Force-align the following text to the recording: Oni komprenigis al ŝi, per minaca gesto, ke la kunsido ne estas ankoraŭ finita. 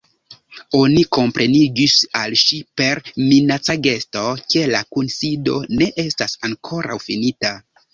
Oni 0.77 1.03
komprenigis 1.17 1.99
al 2.21 2.37
ŝi, 2.45 2.59
per 2.83 3.03
minaca 3.27 3.79
gesto, 3.87 4.27
ke 4.51 4.67
la 4.75 4.85
kunsido 4.97 5.63
ne 5.79 5.95
estas 6.11 6.39
ankoraŭ 6.51 7.03
finita. 7.11 7.59